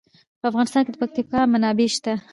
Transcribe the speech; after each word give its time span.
په 0.39 0.45
افغانستان 0.51 0.81
کې 0.83 0.91
د 0.91 0.95
پکتیا 1.01 1.41
منابع 1.53 1.87
شته. 1.95 2.13